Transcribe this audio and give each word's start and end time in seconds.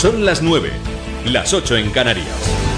Son 0.00 0.24
las 0.24 0.40
9, 0.40 0.70
las 1.26 1.52
8 1.52 1.76
en 1.76 1.90
Canarias. 1.90 2.69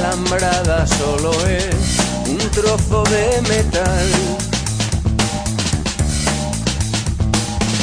alambrada 0.00 0.86
solo 0.86 1.30
es 1.46 2.28
un 2.28 2.38
trozo 2.50 3.02
de 3.04 3.42
metal. 3.42 4.08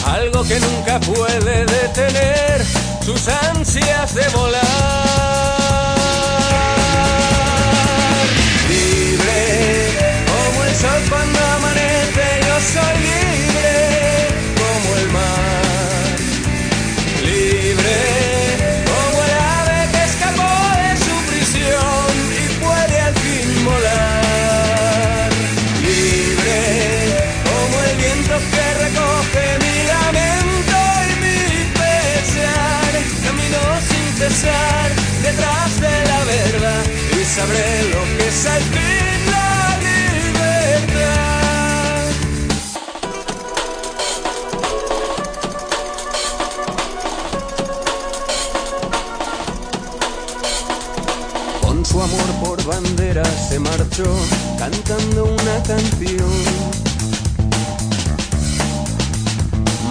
Algo 0.05 0.43
que 0.43 0.59
nunca 0.59 0.99
puede 0.99 1.65
detener 1.65 2.65
sus 3.05 3.27
ansias 3.27 4.15
de 4.15 4.27
volar. 4.29 4.63
Libre 8.69 10.15
como 10.31 10.63
el 10.63 10.75
sol 10.75 11.01
cuando 11.09 11.39
amanece, 11.57 12.25
yo 12.47 12.55
soy 12.73 12.97
libre 13.03 13.26
sabré 37.37 37.83
lo 37.93 38.01
que 38.17 38.27
es 38.27 38.45
al 38.47 38.63
fin 38.63 39.19
la 39.35 39.77
libertad. 39.87 41.27
Con 51.61 51.85
su 51.85 52.01
amor 52.01 52.29
por 52.43 52.57
bandera 52.65 53.23
se 53.47 53.59
marchó 53.59 54.09
cantando 54.57 55.25
una 55.25 55.63
canción. 55.71 56.43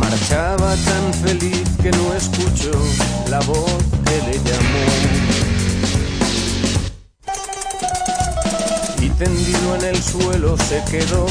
Marchaba 0.00 0.75
tan 0.88 1.14
feliz 1.22 1.69
que 1.81 1.93
no 1.93 2.12
escuchó 2.14 2.72
la 3.31 3.38
voz 3.40 3.82
que 4.04 4.16
le 4.26 4.37
llamó. 4.48 5.25
Tendido 9.19 9.77
en 9.77 9.85
el 9.85 10.03
suelo 10.03 10.57
se 10.57 10.83
quedó, 10.91 11.27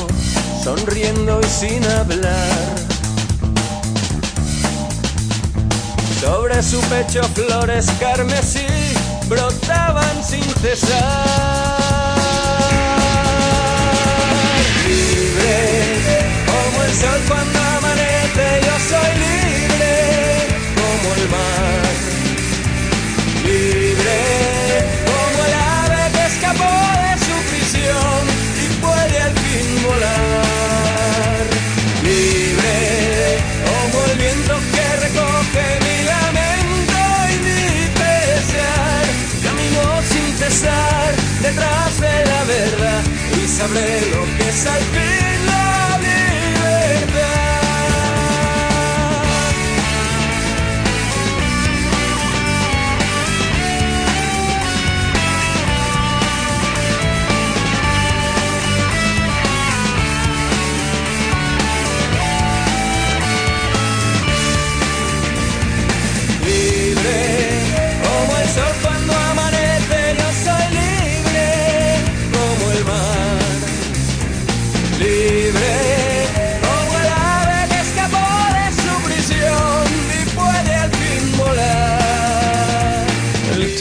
sonriendo 0.64 1.40
y 1.42 1.46
sin 1.46 1.84
hablar. 1.86 2.76
Sobre 6.20 6.64
su 6.64 6.80
pecho 6.82 7.24
flores 7.36 7.88
carmesí 8.00 8.66
brotaban 9.28 10.24
sin 10.24 10.44
cesar. 10.62 11.76
sol 16.96 17.22
cuando 17.28 17.60
amanece, 17.60 18.62
yo 18.66 18.76
soy 18.90 19.12
libre 19.20 19.94
como 20.76 21.14
el 21.16 21.30
mar. 21.30 21.85
Sabré 43.68 44.02
lo 44.12 44.24
que 44.38 44.52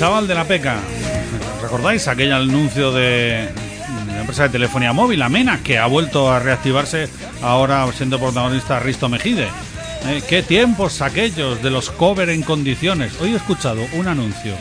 de 0.05 0.35
la 0.35 0.45
peca. 0.45 0.77
¿Recordáis 1.63 2.09
aquel 2.09 2.31
anuncio 2.35 2.93
de, 2.93 3.49
la 4.07 4.21
empresa 4.21 4.43
de 4.43 4.49
telefonía 4.51 4.93
móvil, 4.93 5.23
Amena, 5.23 5.61
que 5.65 5.79
ha 5.79 5.87
vuelto 5.87 6.31
a 6.31 6.39
reactivarse 6.39 7.09
ahora 7.41 7.91
siendo 7.97 8.21
protagonista 8.21 8.79
Risto 8.81 9.09
Mejide? 9.09 9.49
Eh, 10.07 10.23
¿Qué 10.29 10.43
tiempos 10.43 11.01
aquellos 11.01 11.63
de 11.63 11.71
los 11.71 11.89
cover 11.91 12.29
en 12.29 12.43
condiciones? 12.43 13.19
Hoy 13.19 13.33
he 13.33 13.37
escuchado 13.37 13.81
un 13.95 14.07
anuncio 14.07 14.55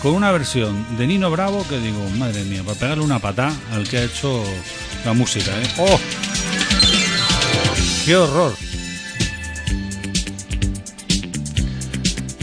con 0.00 0.14
una 0.14 0.30
versión 0.30 0.86
de 0.96 1.08
Nino 1.08 1.28
Bravo 1.28 1.66
que 1.68 1.80
digo, 1.80 1.98
madre 2.10 2.44
mía, 2.44 2.62
para 2.62 2.78
pegarle 2.78 3.02
una 3.02 3.18
pata 3.18 3.50
al 3.72 3.88
que 3.88 3.98
ha 3.98 4.04
hecho 4.04 4.44
la 5.04 5.12
música. 5.12 5.50
¿eh? 5.60 5.66
¡Oh! 5.76 6.00
¡Qué 8.06 8.14
horror! 8.14 8.54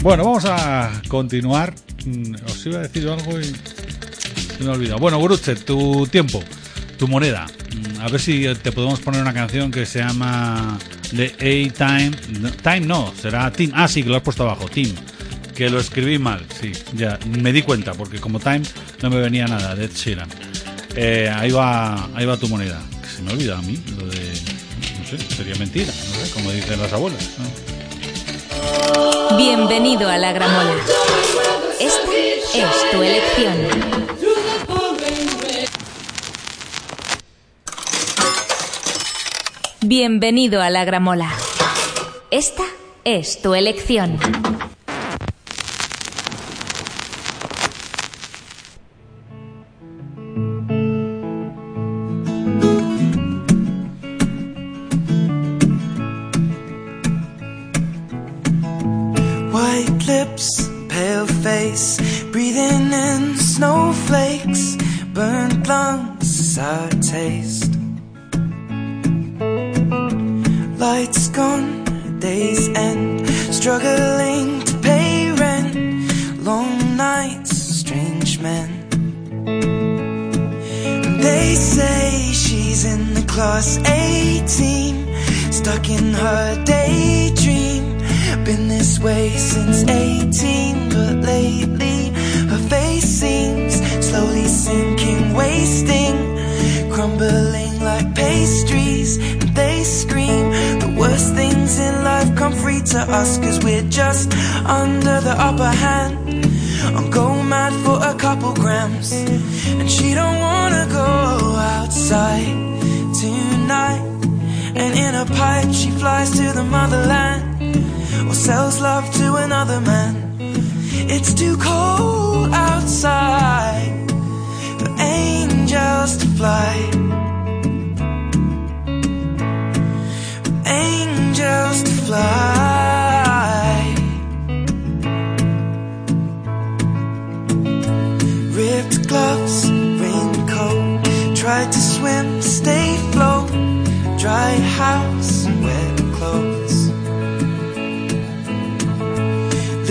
Bueno, 0.02 0.24
vamos 0.24 0.44
a 0.44 0.90
continuar 1.08 1.72
os 2.46 2.66
iba 2.66 2.78
a 2.78 2.82
decir 2.82 3.08
algo 3.08 3.38
y 3.38 3.44
se 3.44 4.64
me 4.64 4.70
olvidado. 4.70 4.98
Bueno, 4.98 5.20
Gruche, 5.20 5.54
tu 5.56 6.06
tiempo, 6.06 6.42
tu 6.98 7.06
moneda. 7.08 7.46
Mm, 7.74 8.00
a 8.00 8.08
ver 8.08 8.20
si 8.20 8.46
te 8.62 8.72
podemos 8.72 9.00
poner 9.00 9.22
una 9.22 9.32
canción 9.32 9.70
que 9.70 9.86
se 9.86 10.00
llama 10.00 10.78
The 11.14 11.34
A-Time. 11.38 12.10
Time 12.62 12.80
no, 12.80 13.12
será 13.20 13.50
Team. 13.52 13.72
Ah, 13.74 13.88
sí, 13.88 14.02
que 14.02 14.08
lo 14.08 14.16
has 14.16 14.22
puesto 14.22 14.42
abajo, 14.42 14.68
Team. 14.68 14.94
Que 15.54 15.68
lo 15.68 15.78
escribí 15.78 16.18
mal, 16.18 16.44
sí, 16.60 16.72
ya 16.94 17.18
me 17.26 17.52
di 17.52 17.62
cuenta, 17.62 17.92
porque 17.92 18.18
como 18.18 18.40
Time 18.40 18.62
no 19.02 19.10
me 19.10 19.20
venía 19.20 19.46
nada 19.46 19.74
de 19.74 19.86
Sheeran. 19.88 20.28
Eh, 20.96 21.30
ahí, 21.32 21.50
va, 21.50 22.08
ahí 22.14 22.24
va 22.24 22.36
tu 22.36 22.48
moneda. 22.48 22.80
Se 23.14 23.22
me 23.22 23.32
olvida 23.32 23.58
a 23.58 23.62
mí 23.62 23.78
lo 23.98 24.06
de. 24.06 24.32
No 24.98 25.06
sé, 25.06 25.18
sería 25.36 25.54
mentira, 25.56 25.92
no 25.92 26.24
sé, 26.24 26.30
como 26.32 26.50
dicen 26.52 26.80
las 26.80 26.92
abuelas. 26.92 27.28
Bienvenido 29.36 30.08
a 30.08 30.18
la 30.18 30.32
Gramola. 30.32 30.74
Esta 31.82 32.12
es 32.54 32.90
tu 32.92 33.02
elección. 33.02 33.56
Bienvenido 39.80 40.62
a 40.62 40.70
la 40.70 40.84
Gramola. 40.84 41.32
Esta 42.30 42.62
es 43.02 43.42
tu 43.42 43.54
elección. 43.54 44.16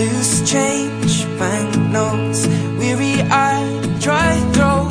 Loose 0.02 0.42
change, 0.50 1.24
banknotes, 1.38 2.48
weary 2.76 3.22
eye, 3.30 3.96
dry 4.00 4.34
throat, 4.52 4.90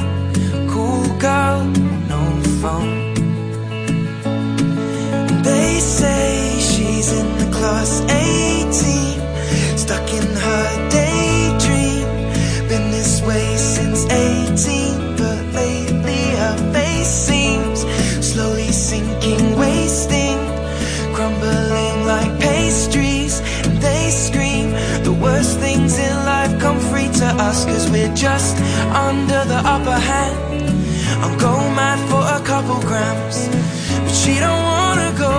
cool 0.71 1.05
girl, 1.19 1.65
no 2.13 2.21
phone. 2.61 3.13
They 5.43 5.79
say 5.79 6.57
she's 6.59 7.11
in 7.11 7.27
the 7.39 7.49
class 7.57 7.91
18, 8.09 9.77
stuck 9.77 10.13
in 10.13 10.27
her 10.45 10.89
day. 10.89 11.10
Class, 27.21 27.65
cause 27.65 27.89
we're 27.91 28.13
just 28.15 28.57
under 29.07 29.41
the 29.45 29.61
upper 29.73 29.99
hand. 30.09 30.37
I'm 31.23 31.37
going 31.37 31.75
mad 31.75 31.99
for 32.09 32.23
a 32.37 32.41
couple 32.51 32.79
grams, 32.81 33.37
but 34.03 34.15
she 34.21 34.33
don't 34.45 34.63
wanna 34.73 35.11
go 35.27 35.35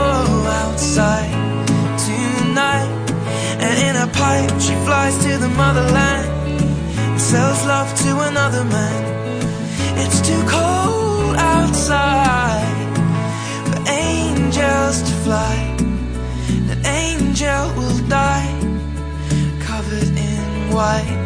outside 0.63 1.33
tonight. 2.09 2.91
And 3.65 3.75
in 3.89 3.95
a 3.97 4.09
pipe, 4.23 4.53
she 4.61 4.75
flies 4.87 5.17
to 5.25 5.33
the 5.45 5.49
motherland 5.63 6.29
and 7.11 7.21
sells 7.21 7.61
love 7.67 7.91
to 8.05 8.11
another 8.31 8.65
man. 8.65 9.03
It's 10.03 10.21
too 10.29 10.43
cold 10.57 11.35
outside 11.37 12.93
for 13.67 13.81
angels 13.89 14.97
to 15.09 15.15
fly. 15.25 15.55
An 16.73 16.81
angel 16.87 17.63
will 17.77 17.99
die 18.09 18.51
covered 19.69 20.15
in 20.31 20.47
white, 20.75 21.22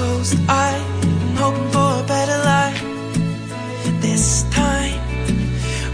closed 0.00 0.38
eye, 0.48 0.82
and 1.02 1.36
hoping 1.44 1.70
for 1.74 1.90
a 2.02 2.04
better 2.14 2.38
life. 2.54 2.82
This 4.06 4.26
time 4.60 5.00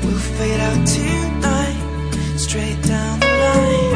we'll 0.02 0.25
fade 0.38 0.60
out 0.68 0.80
tonight, 0.96 1.80
straight 2.44 2.80
down 2.92 3.14
the 3.25 3.32
line. 3.44 3.94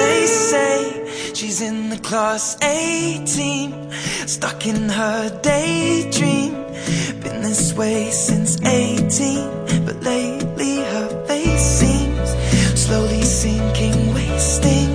They 0.00 0.20
say 0.50 0.74
she's 1.34 1.60
in 1.60 1.76
the 1.90 2.00
class 2.08 2.44
18, 2.62 3.90
stuck 4.28 4.60
in 4.72 4.88
her 5.00 5.20
daydream. 5.50 6.52
Been 7.22 7.40
this 7.50 7.72
way 7.74 8.10
since 8.10 8.41
18, 8.64 9.84
but 9.84 10.02
lately 10.02 10.76
her 10.76 11.08
face 11.26 11.62
seems 11.80 12.30
slowly 12.78 13.22
sinking, 13.22 14.14
wasting, 14.14 14.90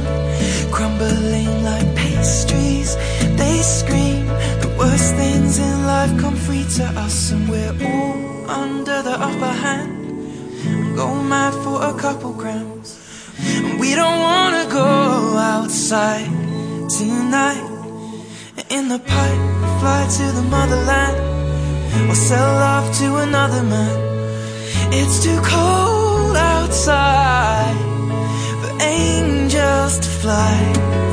crumbling 0.71 1.63
like 1.63 1.95
pastries. 1.95 2.95
They 3.35 3.61
scream 3.61 4.27
the 4.63 4.73
worst 4.77 5.15
things 5.15 5.59
in 5.59 5.85
life 5.85 6.17
come 6.19 6.35
free 6.35 6.65
to 6.77 6.85
us, 7.05 7.31
and 7.31 7.49
we're 7.49 7.75
all 7.85 8.49
under 8.49 9.01
the 9.01 9.15
upper 9.19 9.53
hand. 9.65 9.93
I'm 10.65 10.95
going 10.95 11.29
mad 11.29 11.53
for 11.63 11.83
a 11.83 11.93
couple 11.97 12.33
grams. 12.33 12.99
And 13.39 13.79
we 13.79 13.95
don't 13.95 14.19
wanna 14.19 14.65
go 14.69 15.37
outside 15.37 16.29
tonight. 16.89 17.65
In 18.69 18.89
the 18.89 18.99
pipe, 18.99 19.43
fly 19.79 20.07
to 20.17 20.31
the 20.31 20.41
motherland. 20.49 21.36
Or 22.09 22.15
sell 22.15 22.53
love 22.65 22.87
to 22.99 23.07
another 23.17 23.63
man. 23.63 23.97
It's 24.93 25.23
too 25.23 25.39
cold 25.41 26.35
outside 26.35 27.77
for 28.61 28.71
angels 28.81 29.99
to 29.99 30.09
fly. 30.21 31.06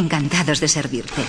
Encantados 0.00 0.60
de 0.60 0.68
servirte. 0.68 1.20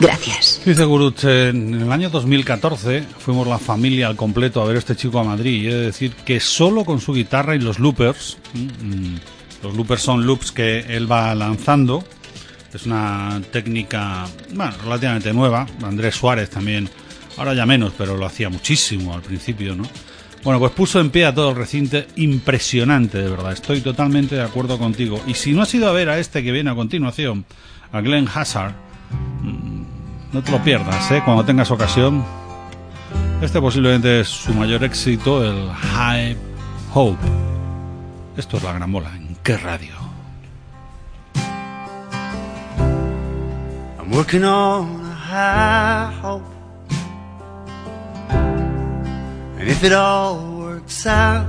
Gracias. 0.00 0.60
Dice 0.64 0.84
Gurut, 0.84 1.22
en 1.22 1.80
el 1.80 1.92
año 1.92 2.10
2014 2.10 3.04
fuimos 3.20 3.46
la 3.46 3.60
familia 3.60 4.08
al 4.08 4.16
completo 4.16 4.60
a 4.60 4.64
ver 4.64 4.74
a 4.74 4.78
este 4.80 4.96
chico 4.96 5.20
a 5.20 5.24
Madrid 5.24 5.62
y 5.62 5.66
he 5.68 5.74
de 5.74 5.86
decir 5.86 6.12
que 6.24 6.40
solo 6.40 6.84
con 6.84 7.00
su 7.00 7.14
guitarra 7.14 7.54
y 7.54 7.60
los 7.60 7.78
loopers, 7.78 8.38
mm, 8.54 9.14
los 9.62 9.76
loopers 9.76 10.02
son 10.02 10.26
loops 10.26 10.50
que 10.50 10.80
él 10.80 11.10
va 11.10 11.32
lanzando, 11.36 12.04
es 12.74 12.86
una 12.86 13.40
técnica 13.52 14.26
bueno, 14.52 14.72
relativamente 14.82 15.32
nueva, 15.32 15.64
Andrés 15.84 16.16
Suárez 16.16 16.50
también, 16.50 16.90
ahora 17.36 17.54
ya 17.54 17.66
menos, 17.66 17.92
pero 17.96 18.16
lo 18.16 18.26
hacía 18.26 18.48
muchísimo 18.48 19.14
al 19.14 19.22
principio, 19.22 19.76
¿no? 19.76 19.84
Bueno, 20.44 20.58
pues 20.58 20.72
puso 20.72 20.98
en 20.98 21.10
pie 21.10 21.24
a 21.26 21.34
todo 21.34 21.50
el 21.50 21.56
recinto, 21.56 21.98
impresionante 22.16 23.18
de 23.18 23.30
verdad, 23.30 23.52
estoy 23.52 23.80
totalmente 23.80 24.34
de 24.34 24.42
acuerdo 24.42 24.76
contigo. 24.76 25.20
Y 25.26 25.34
si 25.34 25.52
no 25.52 25.62
has 25.62 25.72
ido 25.72 25.88
a 25.88 25.92
ver 25.92 26.08
a 26.08 26.18
este 26.18 26.42
que 26.42 26.50
viene 26.50 26.70
a 26.70 26.74
continuación, 26.74 27.44
a 27.92 28.00
Glenn 28.00 28.28
Hazard, 28.32 28.74
no 30.32 30.42
te 30.42 30.50
lo 30.50 30.62
pierdas, 30.64 31.10
¿eh? 31.12 31.22
cuando 31.24 31.44
tengas 31.44 31.70
ocasión. 31.70 32.24
Este 33.40 33.60
posiblemente 33.60 34.20
es 34.20 34.28
su 34.28 34.52
mayor 34.54 34.82
éxito, 34.82 35.44
el 35.44 35.70
High 35.70 36.36
Hope. 36.94 37.18
Esto 38.36 38.56
es 38.56 38.62
la 38.62 38.72
gran 38.72 38.90
bola. 38.90 39.14
¿En 39.14 39.36
qué 39.42 39.56
radio? 39.56 39.94
I'm 43.98 44.12
working 44.12 44.44
on 44.44 45.02
a 45.30 46.12
hope. 46.22 46.61
And 49.62 49.70
if 49.70 49.84
it 49.84 49.92
all 49.92 50.58
works 50.58 51.06
out, 51.06 51.46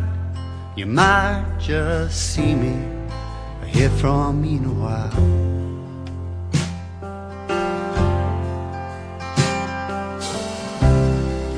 you 0.76 0.86
might 0.86 1.58
just 1.58 2.36
see 2.36 2.54
me 2.54 2.76
or 3.60 3.66
hear 3.66 3.90
from 3.90 4.40
me 4.40 4.58
in 4.58 4.66
a 4.66 4.70
while. 4.72 5.12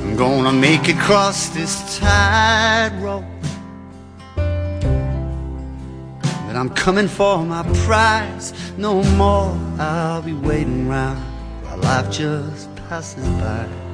I'm 0.00 0.16
gonna 0.16 0.54
make 0.54 0.88
it 0.88 0.96
cross 0.96 1.50
this 1.50 1.98
tightrope. 1.98 3.26
But 6.46 6.56
I'm 6.56 6.70
coming 6.70 7.06
for 7.06 7.44
my 7.44 7.64
prize. 7.84 8.54
No 8.78 9.02
more, 9.20 9.54
I'll 9.78 10.22
be 10.22 10.32
waiting 10.32 10.88
round 10.88 11.22
while 11.64 11.76
life 11.76 12.10
just 12.10 12.74
passes 12.88 13.28
by. 13.42 13.85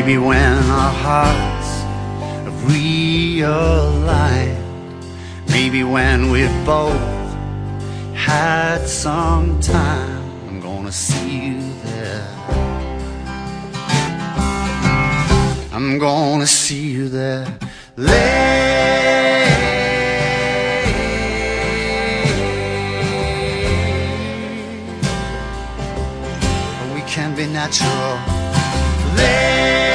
Maybe 0.00 0.16
when 0.16 0.58
our 0.70 0.92
hearts 0.92 1.70
have 2.46 2.60
realigned, 2.70 3.42
maybe 5.48 5.82
when 5.82 6.30
we've 6.30 6.64
both 6.64 6.94
had 8.14 8.86
some 8.86 9.58
time, 9.60 10.22
I'm 10.46 10.60
gonna 10.60 10.92
see 10.92 11.46
you 11.48 11.60
there. 11.82 12.28
I'm 15.72 15.98
gonna 15.98 16.46
see 16.46 16.90
you 16.90 17.08
there. 17.08 17.48
Late. 17.96 18.14
We 26.94 27.00
can 27.00 27.34
be 27.34 27.48
natural. 27.48 28.16
Late. 29.16 29.87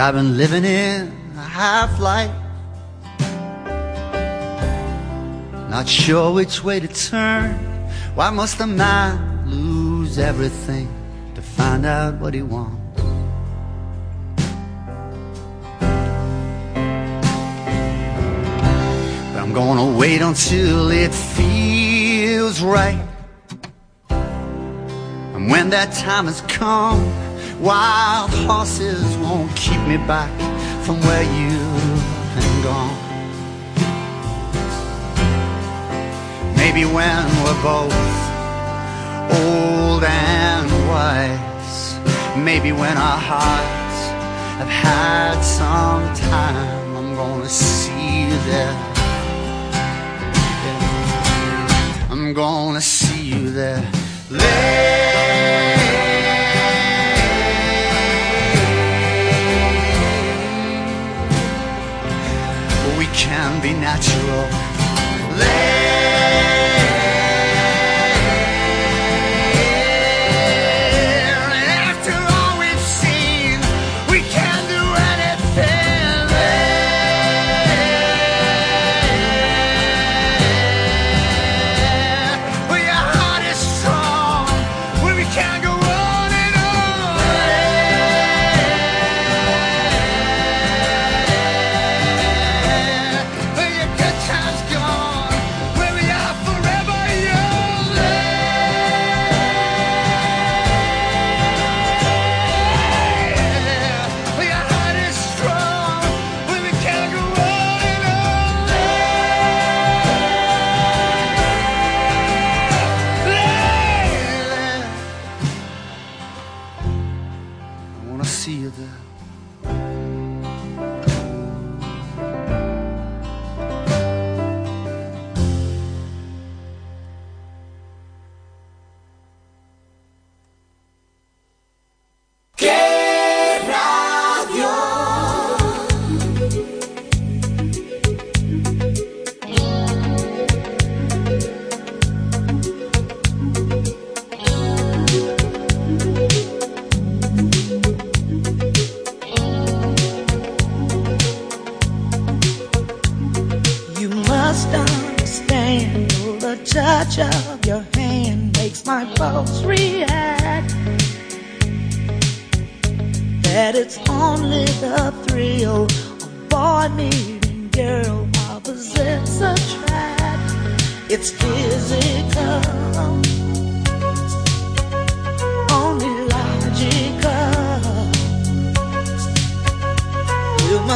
Cause 0.00 0.08
I've 0.08 0.14
been 0.14 0.38
living 0.38 0.64
in 0.64 1.12
a 1.36 1.42
half 1.42 2.00
life. 2.00 2.34
Not 5.68 5.86
sure 5.86 6.32
which 6.32 6.64
way 6.64 6.80
to 6.80 6.88
turn. 6.88 7.52
Why 8.14 8.30
must 8.30 8.58
a 8.60 8.66
man 8.66 9.46
lose 9.46 10.18
everything 10.18 10.88
to 11.34 11.42
find 11.42 11.84
out 11.84 12.14
what 12.14 12.32
he 12.32 12.40
wants? 12.40 13.02
But 19.28 19.42
I'm 19.42 19.52
gonna 19.52 19.98
wait 19.98 20.22
until 20.22 20.90
it 20.90 21.12
feels 21.12 22.62
right. 22.62 23.06
And 24.08 25.50
when 25.50 25.68
that 25.68 25.92
time 25.92 26.24
has 26.24 26.40
come, 26.48 27.00
Wild 27.60 28.30
horses 28.30 29.18
won't 29.18 29.54
keep 29.54 29.78
me 29.86 29.98
back 29.98 30.30
from 30.82 30.98
where 31.00 31.22
you've 31.22 32.02
been 32.34 32.62
gone. 32.62 32.96
Maybe 36.56 36.86
when 36.86 37.26
we're 37.44 37.62
both 37.62 37.92
old 39.36 40.04
and 40.04 40.70
wise, 40.88 41.98
maybe 42.34 42.72
when 42.72 42.96
our 42.96 43.18
hearts 43.18 44.08
have 44.56 44.70
had 44.70 45.42
some 45.42 46.14
time, 46.16 46.96
I'm 46.96 47.14
gonna 47.14 47.46
see 47.46 48.22
you 48.22 48.38
there. 48.48 48.72
Yeah. 50.64 52.08
I'm 52.10 52.32
gonna 52.32 52.80
see 52.80 53.20
you 53.20 53.50
there. 53.50 53.84
Later. 54.30 55.19
be 63.62 63.74
natural. 63.74 64.48
Let 65.36 65.79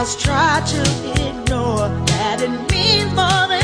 just 0.05 0.21
try 0.21 0.61
to 0.67 0.81
ignore 1.29 1.88
that 2.05 2.43
it 2.43 2.51
means 2.71 3.11
more 3.14 3.49
than 3.49 3.63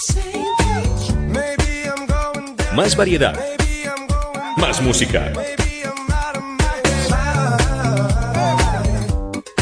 same 0.00 0.54
page, 0.56 1.12
maybe 1.28 1.90
I'm 1.90 2.06
going 2.06 2.56
down, 2.56 2.74
Más 2.74 2.96
variedad, 2.96 3.38
más 4.56 4.80
música. 4.80 5.30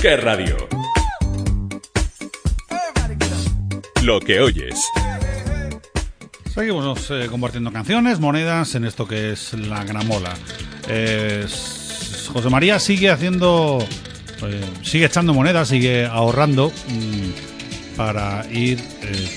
¿Qué 0.00 0.16
radio? 0.16 0.77
Lo 4.08 4.20
que 4.20 4.40
oyes. 4.40 4.90
Seguimos 6.54 7.10
eh, 7.10 7.26
compartiendo 7.30 7.70
canciones, 7.70 8.20
monedas 8.20 8.74
en 8.74 8.86
esto 8.86 9.06
que 9.06 9.32
es 9.32 9.52
la 9.52 9.84
gramola. 9.84 10.32
Eh, 10.88 11.46
José 12.32 12.48
María 12.48 12.78
sigue 12.78 13.10
haciendo, 13.10 13.86
eh, 14.46 14.64
sigue 14.82 15.04
echando 15.04 15.34
monedas, 15.34 15.68
sigue 15.68 16.06
ahorrando 16.06 16.72
mm, 16.88 17.96
para 17.98 18.50
ir 18.50 18.82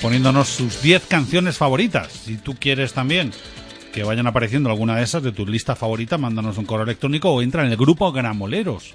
poniéndonos 0.01 0.47
sus 0.47 0.81
10 0.81 1.05
canciones 1.05 1.57
favoritas. 1.57 2.10
Si 2.13 2.38
tú 2.38 2.55
quieres 2.57 2.93
también 2.93 3.31
que 3.91 4.03
vayan 4.03 4.27
apareciendo 4.27 4.69
alguna 4.69 4.95
de 4.95 5.03
esas 5.03 5.21
de 5.21 5.34
tu 5.34 5.45
lista 5.45 5.75
favorita, 5.75 6.17
mándanos 6.17 6.57
un 6.57 6.63
correo 6.63 6.86
electrónico 6.86 7.29
o 7.29 7.41
entra 7.41 7.65
en 7.65 7.71
el 7.71 7.77
grupo 7.77 8.13
Gramoleros 8.13 8.93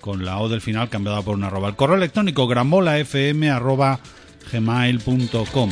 con 0.00 0.24
la 0.24 0.40
O 0.40 0.48
del 0.48 0.60
final 0.60 0.88
cambiada 0.88 1.22
por 1.22 1.36
una 1.36 1.46
arroba. 1.46 1.68
El 1.68 1.76
correo 1.76 1.94
electrónico 1.94 2.48
gramolafm 2.48 3.44
arroba 3.44 4.00
gmail.com. 4.50 5.70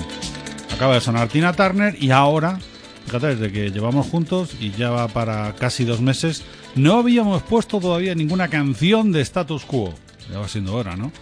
Acaba 0.73 0.95
de 0.95 1.01
sonar 1.01 1.29
Tina 1.29 1.53
Turner 1.53 1.97
y 2.03 2.11
ahora, 2.11 2.59
fíjate, 3.07 3.37
desde 3.37 3.53
que 3.53 3.71
llevamos 3.71 4.07
juntos 4.07 4.51
y 4.61 4.71
ya 4.73 4.91
va 4.91 5.09
para 5.09 5.55
casi 5.55 5.85
dos 5.85 6.01
meses, 6.01 6.43
no 6.75 6.99
habíamos 6.99 7.43
puesto 7.43 7.81
todavía 7.81 8.15
ninguna 8.15 8.49
canción 8.49 9.13
de 9.13 9.21
status 9.23 9.65
quo. 9.65 9.95
Ya 10.31 10.39
va 10.39 10.49
siendo 10.49 10.75
hora, 10.75 10.97
¿no? 10.97 11.13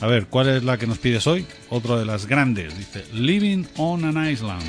A 0.00 0.06
ver, 0.06 0.26
¿cuál 0.26 0.48
es 0.48 0.64
la 0.64 0.78
que 0.78 0.86
nos 0.86 0.98
pides 0.98 1.26
hoy? 1.26 1.46
Otra 1.70 1.96
de 1.96 2.04
las 2.04 2.26
grandes, 2.26 2.76
dice 2.76 3.04
Living 3.12 3.64
on 3.76 4.04
an 4.04 4.28
Island. 4.30 4.64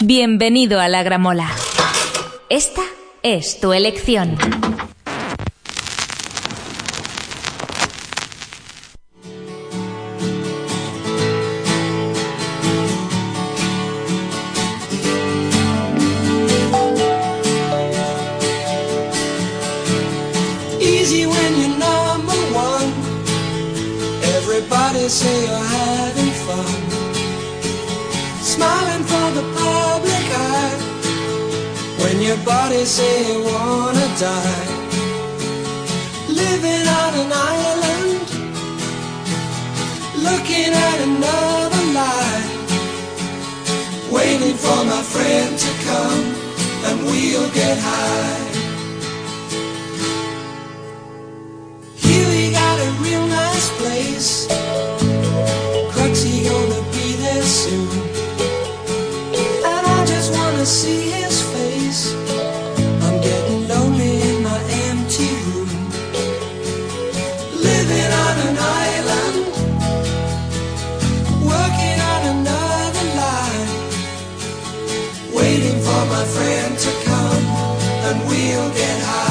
Bienvenido 0.00 0.80
a 0.80 0.88
la 0.88 1.02
Gramola. 1.02 1.50
Esta 2.50 2.82
es 3.22 3.58
tu 3.58 3.72
elección. 3.72 4.36
Say 32.94 33.26
you 33.26 33.42
wanna 33.42 34.06
die. 34.20 34.63
For 75.94 76.06
my 76.06 76.24
friend 76.24 76.78
to 76.78 76.90
come 77.08 77.44
and 78.08 78.18
we'll 78.28 78.70
get 78.74 78.98
high. 79.02 79.23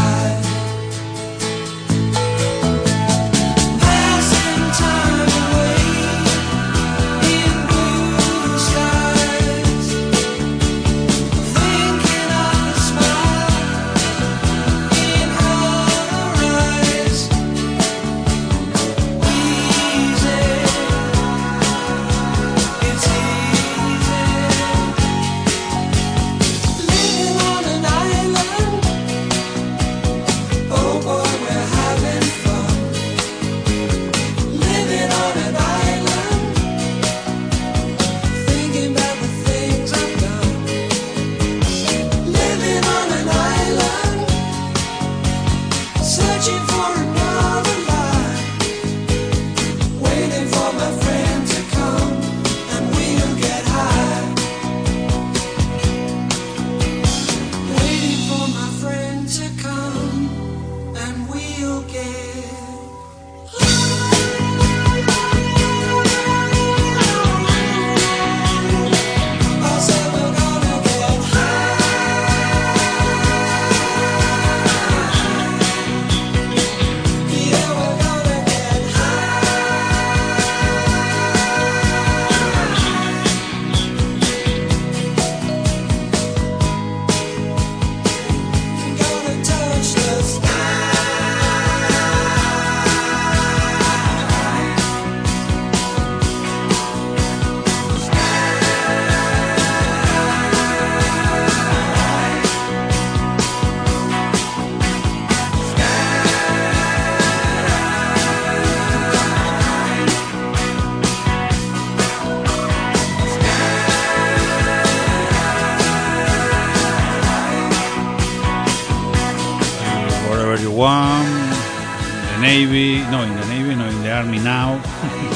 No, 124.40 124.52
Army 124.52 124.78
Now, 124.78 124.80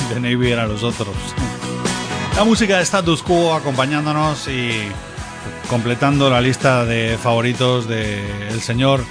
The 0.10 0.20
Navy 0.20 0.52
era 0.52 0.68
los 0.68 0.84
otros. 0.84 1.16
La 2.36 2.44
música 2.44 2.78
de 2.78 2.84
Status 2.84 3.24
Quo 3.24 3.54
acompañándonos 3.54 4.48
y 4.48 4.72
completando 5.70 6.30
la 6.30 6.40
lista 6.42 6.86
de 6.86 7.18
favoritos 7.22 7.88
del 7.88 8.62
señor 8.62 9.04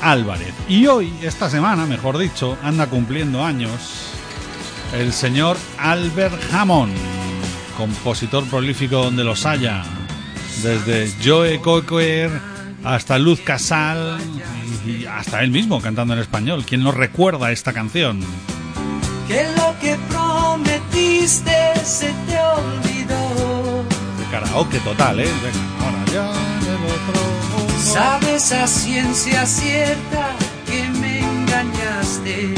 Álvarez. 0.00 0.54
Y 0.68 0.86
hoy, 0.86 1.12
esta 1.22 1.50
semana, 1.50 1.86
mejor 1.86 2.18
dicho, 2.18 2.56
anda 2.62 2.86
cumpliendo 2.86 3.44
años 3.44 4.12
el 4.94 5.12
señor 5.12 5.56
Albert 5.78 6.40
Hammond, 6.52 6.94
compositor 7.76 8.44
prolífico 8.44 9.04
donde 9.04 9.24
los 9.24 9.46
haya, 9.46 9.84
desde 10.62 11.12
Joe 11.22 11.60
Cocker 11.60 12.30
hasta 12.82 13.18
Luz 13.18 13.40
Casal 13.40 14.18
y 14.86 15.04
hasta 15.04 15.42
él 15.42 15.50
mismo 15.50 15.80
cantando 15.80 16.14
en 16.14 16.20
español. 16.20 16.64
¿Quién 16.66 16.82
nos 16.82 16.94
recuerda 16.94 17.52
esta 17.52 17.72
canción? 17.72 18.20
Que 19.30 19.46
lo 19.56 19.78
que 19.78 19.96
prometiste 20.08 21.54
se 21.84 22.08
te 22.26 22.36
olvidó. 22.36 23.84
De 24.18 24.24
karaoke 24.28 24.80
total, 24.80 25.20
¿eh? 25.20 25.30
Venga, 25.44 25.84
ahora 25.84 26.04
ya 26.12 26.26
en 26.56 26.66
el 26.74 26.82
otro 26.96 27.20
mundo. 27.50 27.78
Sabes 27.80 28.50
a 28.50 28.66
ciencia 28.66 29.46
cierta 29.46 30.34
que 30.66 30.82
me 30.98 31.20
engañaste. 31.20 32.54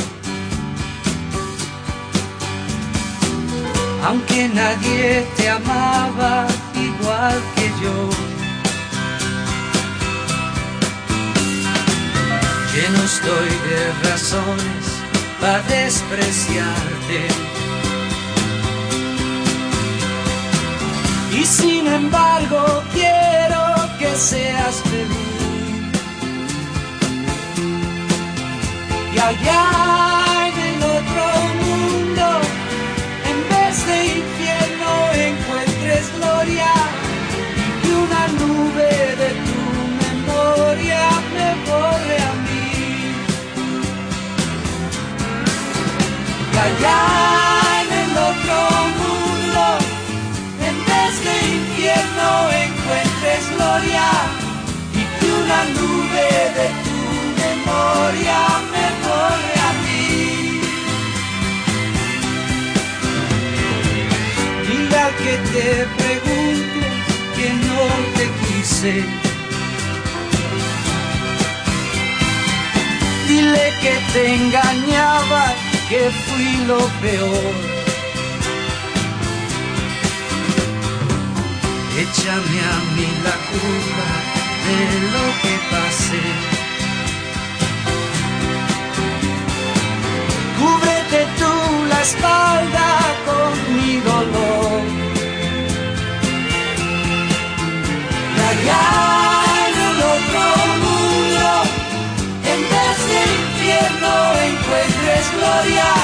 Aunque 4.06 4.48
nadie 4.48 5.26
te 5.37 5.50
amaba 5.50 6.46
igual 6.74 7.38
que 7.54 7.66
yo. 7.82 7.96
Lleno 12.72 13.04
estoy 13.04 13.50
de 13.68 14.08
razones 14.08 14.82
para 15.42 15.61
despreciarte. 15.62 17.26
Y 21.37 21.44
sin 21.44 21.88
embargo 21.88 22.85
quiero 22.94 23.64
que 23.98 24.14
seas 24.16 24.76
feliz. 24.83 25.83
Y 29.14 29.18
allá 29.18 30.12
allá 46.64 47.03
en 47.83 47.88
el 48.03 48.12
otro 48.31 48.59
mundo, 49.01 49.62
en 50.68 50.77
vez 50.90 51.12
de 51.27 51.35
infierno 51.59 52.29
encuentres 52.66 53.42
gloria 53.55 54.09
y 55.01 55.03
que 55.16 55.27
una 55.42 55.61
nube 55.79 56.29
de 56.59 56.68
tu 56.85 57.01
memoria 57.42 58.38
me 58.72 58.87
borre 59.03 59.55
a 59.68 59.72
mí. 59.85 60.11
Dile 64.68 65.05
que 65.22 65.35
te 65.53 65.68
pregunte 66.01 66.87
que 67.37 67.48
no 67.68 67.83
te 68.16 68.25
quise. 68.40 68.94
Dile 73.29 73.66
que 73.83 73.94
te 74.12 74.22
engañaba, 74.35 75.44
que 75.92 76.11
fui 76.24 76.50
lo 76.70 76.78
peor. 77.02 77.55
Échame 82.05 82.59
a 82.74 82.76
mí 82.94 83.09
la 83.26 83.37
culpa 83.50 84.09
de 84.66 84.81
lo 85.14 85.24
que 85.42 85.55
pasé. 85.72 86.24
Cúbrete 90.59 91.20
tú 91.40 91.55
la 91.92 92.00
espalda 92.09 92.88
con 93.26 93.52
mi 93.76 93.92
dolor. 94.11 95.02
Y 98.64 98.68
gloria 105.62 105.94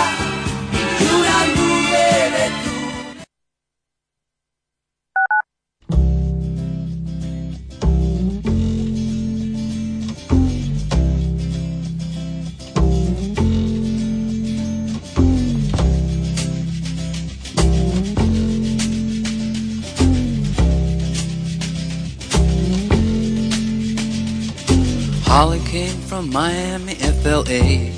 y 1.01 1.05
una 1.15 1.47
nube 1.57 2.31
de 2.33 2.69
Holly 25.27 25.61
came 25.61 26.01
from 26.09 26.31
Miami, 26.33 26.95
FLA. 26.95 27.98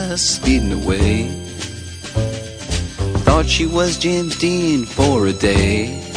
speeding 0.17 0.73
away. 0.73 1.29
Thought 3.23 3.45
she 3.47 3.65
was 3.65 3.97
James 3.97 4.37
Dean 4.37 4.85
for 4.85 5.27
a 5.27 5.33
day. 5.33 6.10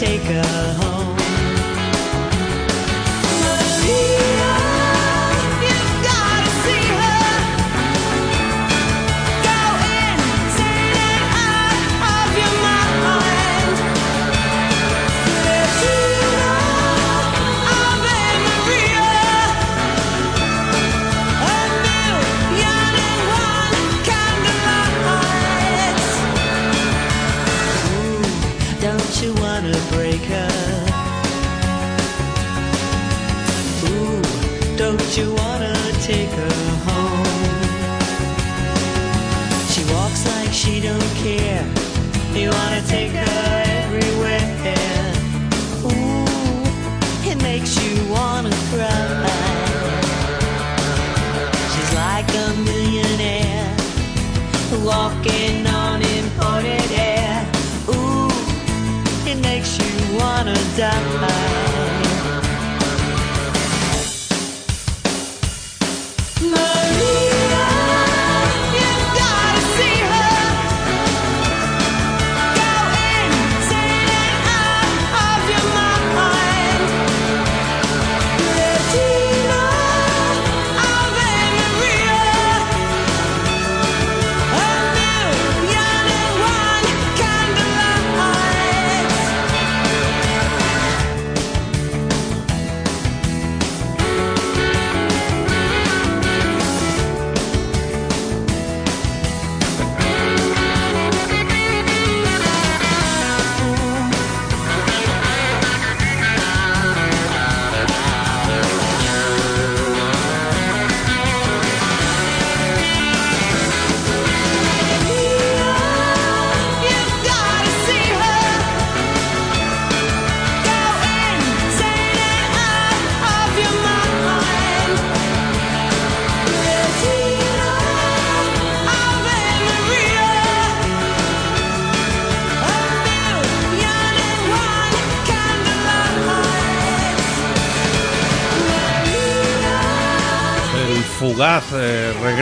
take 0.00 0.22
her 0.22 0.72
home. 0.80 0.99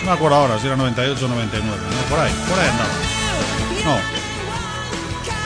No 0.00 0.06
me 0.06 0.12
acuerdo 0.12 0.36
ahora 0.36 0.58
si 0.58 0.66
era 0.66 0.74
98 0.74 1.24
o 1.24 1.28
99. 1.28 1.78
¿no? 1.78 1.86
Por 2.10 2.18
ahí, 2.18 2.32
por 2.48 2.58
ahí 2.58 2.68
andaba. 2.70 2.90
No. 3.84 3.98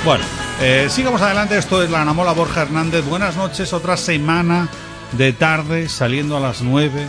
Bueno, 0.06 0.24
eh, 0.62 0.86
sigamos 0.88 1.20
adelante. 1.20 1.58
Esto 1.58 1.82
es 1.82 1.90
la 1.90 2.00
Anamola 2.00 2.32
Borja 2.32 2.62
Hernández. 2.62 3.04
Buenas 3.04 3.36
noches. 3.36 3.74
Otra 3.74 3.98
semana 3.98 4.66
de 5.12 5.34
tarde 5.34 5.90
saliendo 5.90 6.38
a 6.38 6.40
las 6.40 6.62
9. 6.62 7.06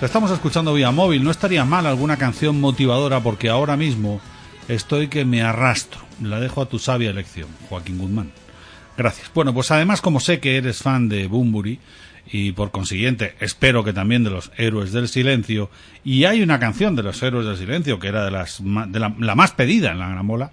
La 0.00 0.06
estamos 0.06 0.30
escuchando 0.30 0.72
vía 0.72 0.92
móvil. 0.92 1.24
No 1.24 1.32
estaría 1.32 1.64
mal 1.64 1.84
alguna 1.84 2.16
canción 2.16 2.60
motivadora 2.60 3.18
porque 3.18 3.48
ahora 3.48 3.76
mismo 3.76 4.20
estoy 4.68 5.08
que 5.08 5.24
me 5.24 5.42
arrastro. 5.42 6.00
La 6.22 6.40
dejo 6.40 6.62
a 6.62 6.68
tu 6.68 6.78
sabia 6.78 7.10
elección, 7.10 7.48
Joaquín 7.68 7.98
Guzmán. 7.98 8.32
Gracias. 8.96 9.30
Bueno, 9.34 9.52
pues 9.52 9.70
además, 9.70 10.00
como 10.00 10.20
sé 10.20 10.40
que 10.40 10.56
eres 10.56 10.82
fan 10.82 11.08
de 11.08 11.26
Bumburi 11.26 11.78
y 12.32 12.52
por 12.52 12.70
consiguiente 12.70 13.36
espero 13.40 13.84
que 13.84 13.92
también 13.92 14.24
de 14.24 14.30
los 14.30 14.50
Héroes 14.56 14.92
del 14.92 15.08
Silencio, 15.08 15.70
y 16.02 16.24
hay 16.24 16.42
una 16.42 16.58
canción 16.58 16.96
de 16.96 17.02
los 17.02 17.22
Héroes 17.22 17.46
del 17.46 17.56
Silencio 17.56 17.98
que 17.98 18.08
era 18.08 18.24
de, 18.24 18.30
las, 18.30 18.60
de 18.62 18.98
la, 18.98 19.14
la 19.18 19.34
más 19.34 19.52
pedida 19.52 19.92
en 19.92 19.98
la 19.98 20.08
gramola, 20.08 20.50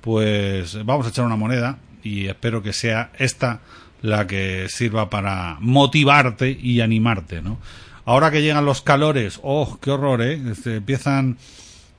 pues 0.00 0.84
vamos 0.84 1.06
a 1.06 1.10
echar 1.10 1.24
una 1.24 1.36
moneda 1.36 1.78
y 2.02 2.26
espero 2.26 2.62
que 2.62 2.72
sea 2.72 3.10
esta 3.18 3.60
la 4.02 4.26
que 4.26 4.66
sirva 4.68 5.10
para 5.10 5.56
motivarte 5.60 6.50
y 6.50 6.80
animarte, 6.80 7.42
¿no? 7.42 7.58
Ahora 8.04 8.30
que 8.30 8.42
llegan 8.42 8.64
los 8.64 8.82
calores, 8.82 9.40
oh, 9.42 9.78
qué 9.80 9.90
horror, 9.90 10.22
¿eh? 10.22 10.40
Este, 10.50 10.76
empiezan 10.76 11.38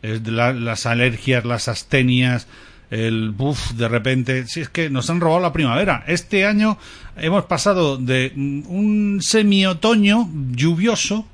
eh, 0.04 0.20
la- 0.26 0.54
las 0.54 0.86
alergias, 0.86 1.46
las 1.46 1.68
astenias, 1.68 2.48
el 2.90 3.32
buff 3.32 3.72
de 3.72 3.88
repente. 3.88 4.48
Si 4.48 4.62
es 4.62 4.70
que 4.70 4.90
nos 4.90 5.10
han 5.10 5.20
robado 5.20 5.42
la 5.42 5.54
primavera. 5.54 6.04
Este 6.08 6.46
año 6.46 6.78
hemos 7.18 7.46
pasado 7.46 7.98
de 7.98 8.32
un 8.36 9.20
semi-otoño 9.22 10.30
lluvioso 10.52 11.26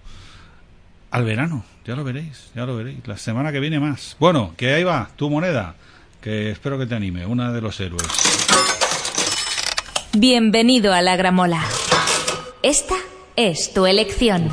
al 1.12 1.26
verano. 1.26 1.64
Ya 1.86 1.96
lo 1.96 2.04
veréis, 2.04 2.50
ya 2.56 2.66
lo 2.66 2.76
veréis. 2.78 3.00
La 3.06 3.18
semana 3.18 3.52
que 3.52 3.60
viene 3.60 3.80
más. 3.80 4.16
Bueno, 4.20 4.54
que 4.58 4.74
ahí 4.74 4.84
va, 4.84 5.10
tu 5.16 5.30
moneda, 5.30 5.76
que 6.22 6.50
espero 6.52 6.80
que 6.80 6.86
te 6.86 6.96
anime, 6.96 7.26
una 7.26 7.52
de 7.52 7.62
los 7.62 7.80
héroes. 7.80 8.08
Bienvenido 10.16 10.94
a 10.94 11.02
la 11.02 11.16
gramola. 11.16 11.64
Esta 12.62 12.96
es 13.36 13.74
tu 13.74 13.86
elección. 13.86 14.50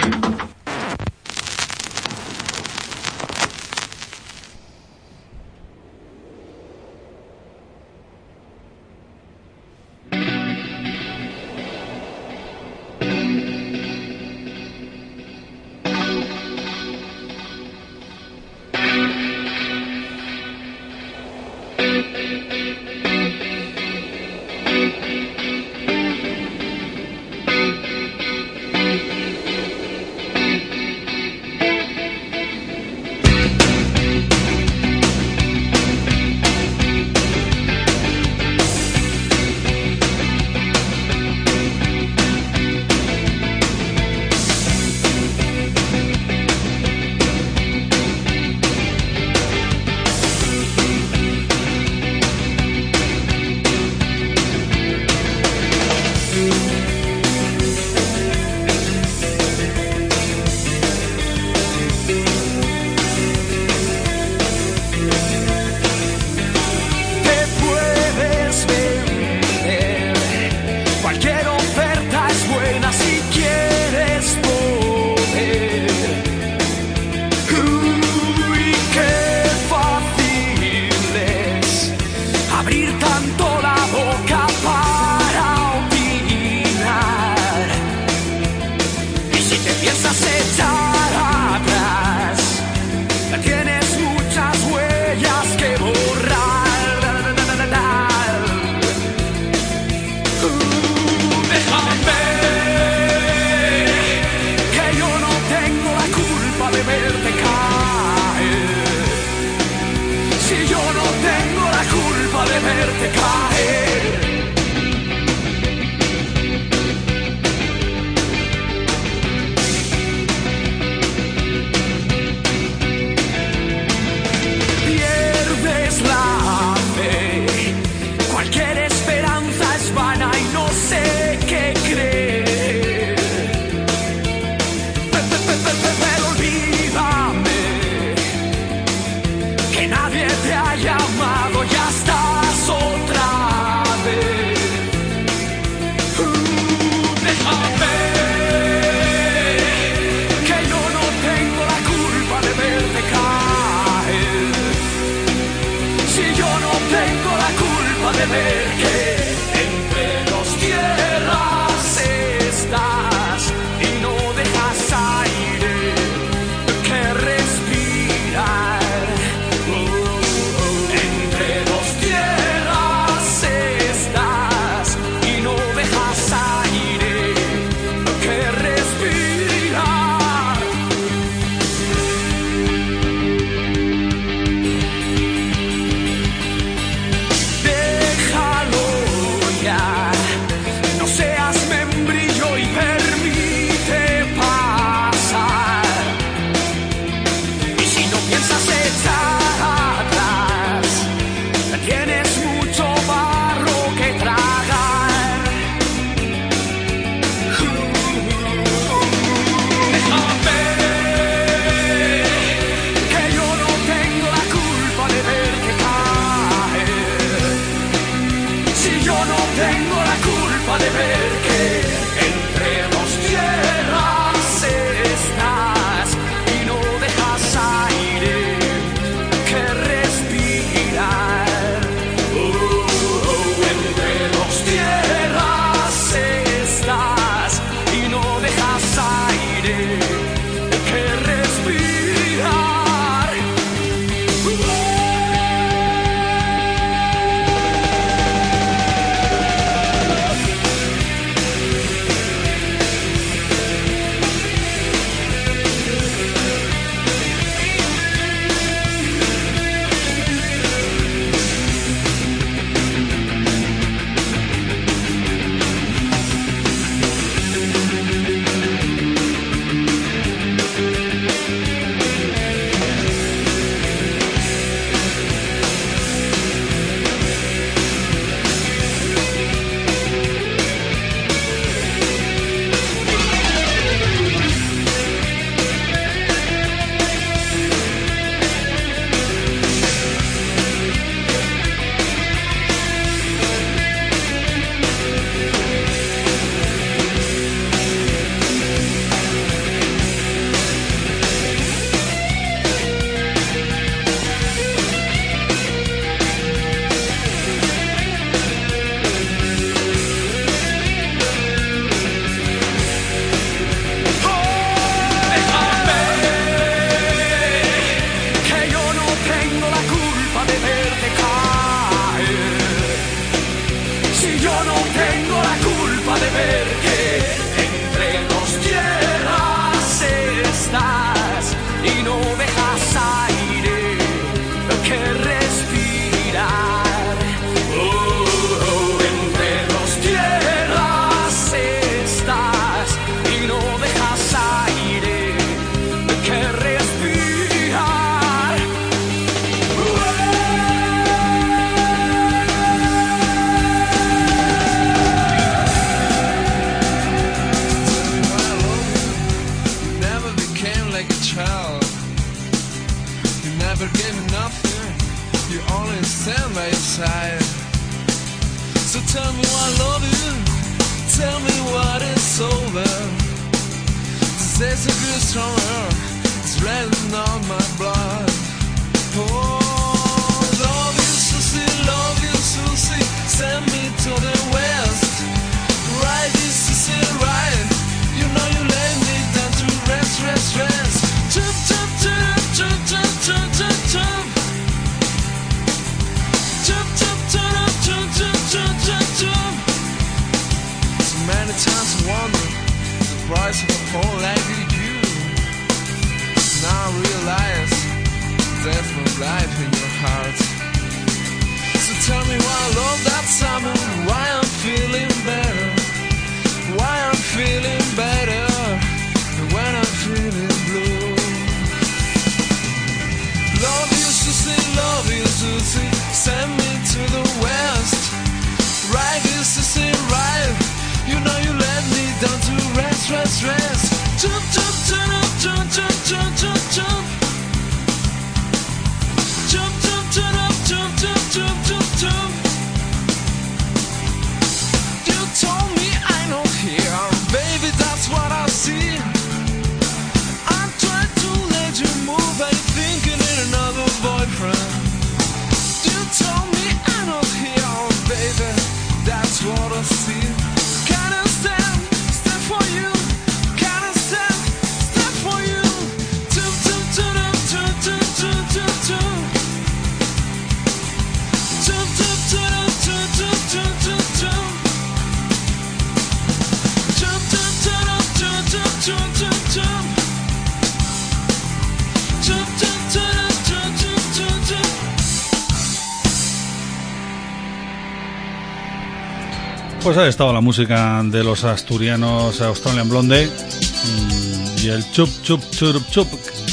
Ha 490.05 490.09
estado 490.09 490.33
la 490.33 490.41
música 490.41 491.03
de 491.05 491.23
los 491.23 491.45
asturianos 491.45 492.41
Australian 492.41 492.89
Blonde 492.89 493.27
mm, 493.27 494.65
y 494.65 494.69
el 494.69 494.91
chup 494.93 495.11
chup 495.23 495.43
chup 495.51 495.91
chup, 495.91 496.09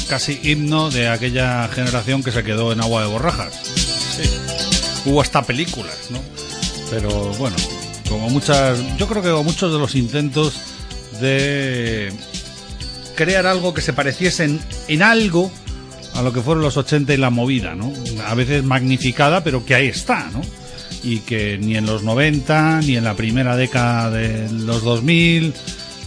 casi 0.08 0.38
himno 0.42 0.90
de 0.90 1.08
aquella 1.08 1.66
generación 1.68 2.22
que 2.22 2.30
se 2.30 2.44
quedó 2.44 2.72
en 2.72 2.80
agua 2.80 3.02
de 3.02 3.08
borrajas. 3.08 3.54
Sí. 3.54 4.28
Hubo 5.06 5.22
hasta 5.22 5.42
películas, 5.42 6.10
¿no? 6.10 6.18
Pero 6.90 7.08
bueno, 7.34 7.56
como 8.08 8.28
muchas, 8.28 8.78
yo 8.98 9.06
creo 9.06 9.22
que 9.22 9.30
muchos 9.42 9.72
de 9.72 9.78
los 9.78 9.94
intentos 9.94 10.54
de 11.20 12.12
crear 13.14 13.46
algo 13.46 13.72
que 13.72 13.80
se 13.80 13.92
pareciese 13.92 14.44
en, 14.44 14.60
en 14.88 15.02
algo 15.02 15.50
a 16.14 16.22
lo 16.22 16.32
que 16.32 16.42
fueron 16.42 16.62
los 16.62 16.76
80 16.76 17.14
y 17.14 17.16
la 17.16 17.30
movida, 17.30 17.74
¿no? 17.74 17.92
A 18.26 18.34
veces 18.34 18.62
magnificada, 18.62 19.42
pero 19.42 19.64
que 19.64 19.74
ahí 19.74 19.86
está, 19.86 20.28
¿no? 20.32 20.42
Y 21.02 21.20
que 21.20 21.58
ni 21.58 21.76
en 21.76 21.86
los 21.86 22.02
90, 22.02 22.80
ni 22.82 22.96
en 22.96 23.04
la 23.04 23.14
primera 23.14 23.56
década 23.56 24.10
de 24.10 24.50
los 24.50 24.82
2000 24.82 25.54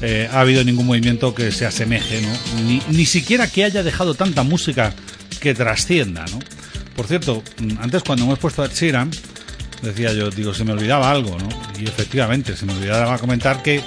eh, 0.01 0.27
ha 0.32 0.41
habido 0.41 0.63
ningún 0.63 0.88
movimiento 0.88 1.34
que 1.34 1.51
se 1.51 1.65
asemeje. 1.65 2.21
Ni, 2.65 2.82
ni 2.89 3.05
siquiera 3.05 3.47
que 3.47 3.63
haya 3.63 3.84
dejado 3.84 4.15
tanta 4.15 4.43
música 4.43 4.93
que 5.39 5.53
trascienda, 5.53 6.25
¿no? 6.32 6.39
Por 6.95 7.07
cierto, 7.07 7.43
mm, 7.59 7.77
antes 7.79 8.03
cuando 8.03 8.25
hemos 8.25 8.39
puesto 8.39 8.63
a 8.63 8.67
Sheeran, 8.67 9.11
decía 9.82 10.13
yo, 10.13 10.29
digo, 10.29 10.53
se 10.53 10.63
me 10.63 10.71
olvidaba 10.71 11.11
algo. 11.11 11.38
Y 11.79 11.86
efectivamente, 11.86 12.55
se 12.55 12.65
me 12.65 12.73
olvidaba 12.73 13.17
comentar 13.17 13.63
que 13.63 13.79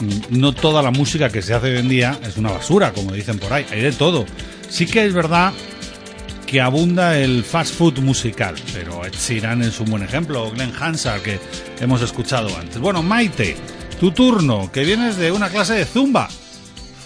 mm, 0.00 0.38
no 0.38 0.52
toda 0.52 0.82
la 0.82 0.90
música 0.90 1.30
que 1.30 1.42
se 1.42 1.54
hace 1.54 1.72
hoy 1.72 1.78
en 1.78 1.88
día 1.88 2.18
es 2.26 2.36
una 2.36 2.50
basura, 2.50 2.92
como 2.92 3.12
dicen 3.12 3.38
por 3.38 3.52
ahí, 3.52 3.66
hay 3.70 3.82
de 3.82 3.92
todo. 3.92 4.26
Sí 4.68 4.86
que 4.86 5.04
es 5.04 5.14
verdad 5.14 5.52
que 6.48 6.62
abunda 6.62 7.18
el 7.18 7.44
fast 7.44 7.74
food 7.74 7.98
musical, 7.98 8.54
pero 8.72 9.04
Ed 9.04 9.12
es 9.12 9.80
un 9.80 9.90
buen 9.90 10.02
ejemplo, 10.02 10.44
o 10.44 10.50
Glenn 10.50 10.72
Hansard, 10.80 11.20
que 11.20 11.38
hemos 11.78 12.00
escuchado 12.00 12.56
antes. 12.56 12.78
Bueno, 12.78 13.02
Maite, 13.02 13.54
tu 14.00 14.12
turno, 14.12 14.72
que 14.72 14.82
vienes 14.82 15.16
de 15.16 15.30
una 15.30 15.50
clase 15.50 15.74
de 15.74 15.84
zumba. 15.84 16.26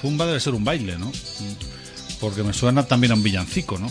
Zumba 0.00 0.26
debe 0.26 0.38
ser 0.38 0.54
un 0.54 0.64
baile, 0.64 0.96
¿no? 0.96 1.10
Porque 2.20 2.44
me 2.44 2.52
suena 2.52 2.84
también 2.84 3.10
a 3.10 3.14
un 3.16 3.22
villancico, 3.24 3.78
¿no? 3.78 3.90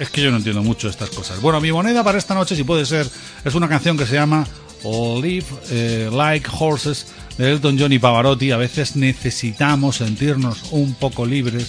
Es 0.00 0.08
que 0.08 0.22
yo 0.22 0.30
no 0.30 0.38
entiendo 0.38 0.62
mucho 0.62 0.88
estas 0.88 1.10
cosas. 1.10 1.42
Bueno, 1.42 1.60
mi 1.60 1.70
moneda 1.70 2.02
para 2.02 2.16
esta 2.16 2.34
noche, 2.34 2.56
si 2.56 2.64
puede 2.64 2.86
ser, 2.86 3.06
es 3.44 3.54
una 3.54 3.68
canción 3.68 3.98
que 3.98 4.06
se 4.06 4.14
llama 4.14 4.46
Live 4.82 5.44
eh, 5.70 6.08
Like 6.10 6.48
Horses 6.58 7.08
de 7.36 7.52
Elton 7.52 7.78
John 7.78 7.92
y 7.92 7.98
Pavarotti. 7.98 8.50
A 8.50 8.56
veces 8.56 8.96
necesitamos 8.96 9.96
sentirnos 9.96 10.70
un 10.70 10.94
poco 10.94 11.26
libres 11.26 11.68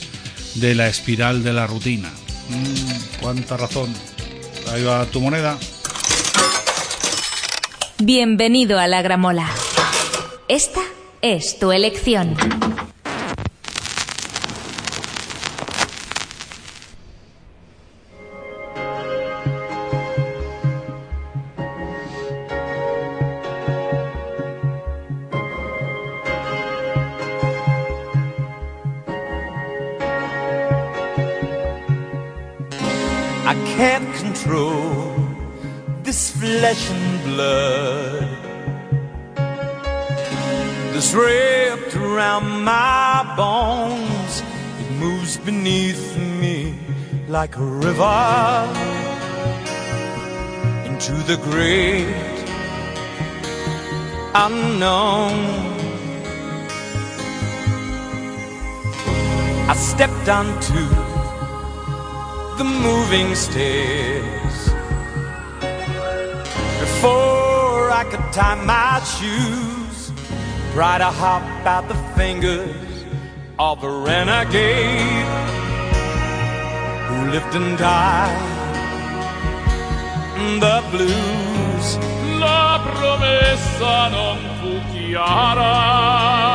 de 0.56 0.76
la 0.76 0.88
espiral 0.88 1.44
de 1.44 1.52
la 1.52 1.68
rutina. 1.68 2.10
Mm, 2.50 3.22
cuánta 3.22 3.58
razón. 3.58 3.94
Ahí 4.72 4.84
va 4.84 5.06
tu 5.06 5.22
moneda. 5.22 5.58
Bienvenido 8.00 8.80
a 8.80 8.88
la 8.88 9.02
gramola. 9.02 9.50
Esta 10.48 10.82
es 11.22 11.58
tu 11.60 11.72
elección. 11.72 12.36
Like 47.36 47.58
a 47.58 47.70
river 47.88 48.66
into 50.86 51.12
the 51.30 51.36
great 51.44 52.08
unknown. 54.34 55.34
I 59.68 59.76
stepped 59.76 60.30
onto 60.30 60.86
the 62.58 62.64
moving 62.64 63.36
stairs 63.36 64.56
before 66.80 67.92
I 67.92 68.06
could 68.10 68.26
tie 68.32 68.56
my 68.64 69.04
shoes. 69.16 70.14
Try 70.72 71.00
to 71.00 71.12
hop 71.22 71.44
out 71.66 71.90
the 71.90 72.00
fingers 72.16 73.06
of 73.60 73.84
a 73.84 73.92
renegade 74.06 75.45
lived 77.36 77.56
and 77.56 77.78
died 77.78 78.56
the 80.60 80.78
blues. 80.92 81.88
La 82.40 82.80
promessa 82.82 84.08
non 84.08 84.38
fu 84.60 84.72
chiara. 84.92 86.55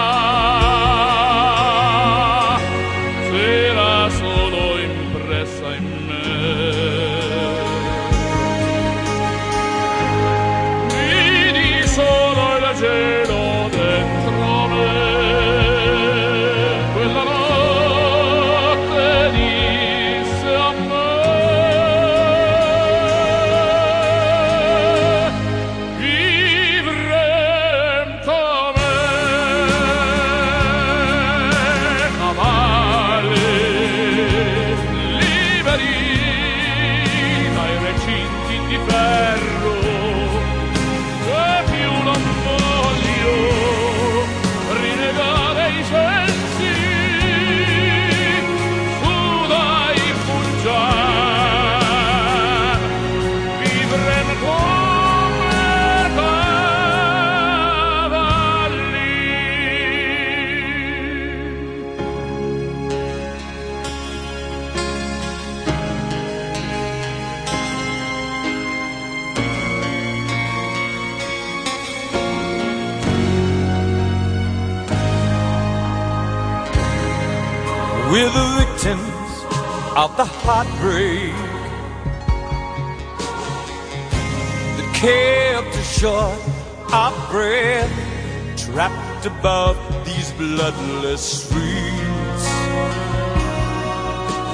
endless 90.81 91.25
streets 91.43 92.47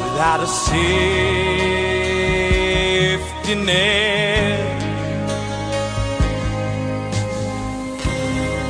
without 0.02 0.40
a 0.40 0.46
safety 0.46 0.74
net. 3.54 4.82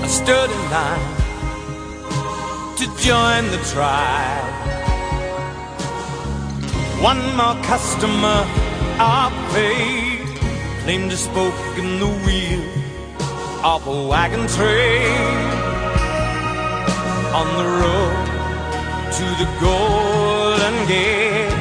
I 0.03 0.07
stood 0.09 0.51
in 0.57 0.63
line 0.75 1.15
to 2.79 2.85
join 3.07 3.43
the 3.55 3.61
tribe. 3.73 4.55
One 7.03 7.23
more 7.37 7.57
customer 7.65 8.39
I 8.99 9.31
paid 9.53 10.27
claimed 10.83 11.11
to 11.11 11.17
spoke 11.17 11.79
in 11.79 12.01
the 12.01 12.11
wheel 12.25 12.63
of 13.65 13.87
a 13.87 14.07
wagon 14.09 14.47
train. 14.49 15.66
on 17.39 17.49
the 17.61 17.69
road 17.81 18.27
to 19.17 19.27
the 19.41 19.49
Golden 19.61 20.77
Gate. 20.87 21.55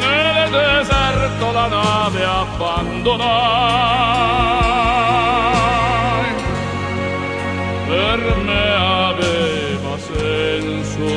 Nel 0.00 0.50
deserto 0.50 1.46
la 1.58 1.66
nave 1.66 2.22
abbandonai. 2.42 3.22
Per 7.88 8.20
me 8.48 8.66
aveva 9.10 9.94
senso. 10.10 11.08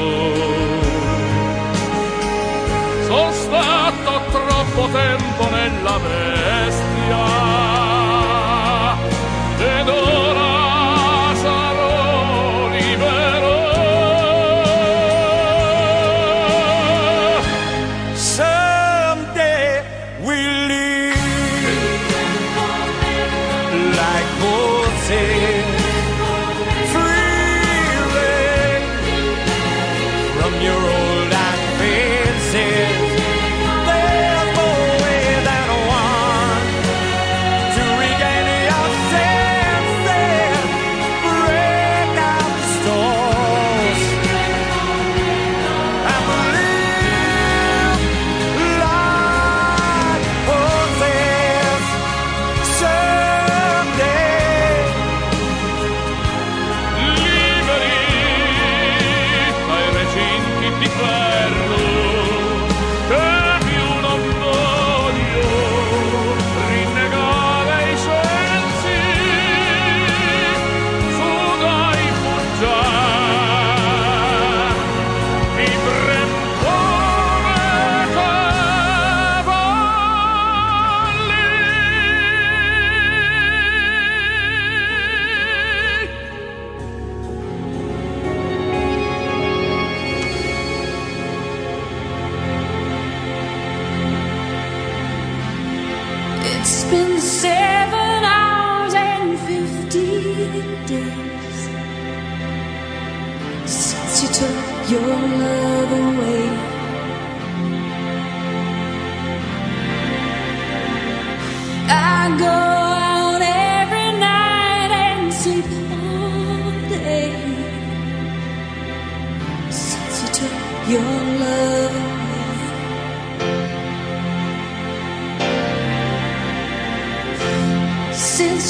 Sono 3.07 3.31
stato 3.31 4.11
troppo 4.31 4.83
tempo 4.91 5.43
nella 5.55 5.97
bestia 6.05 6.96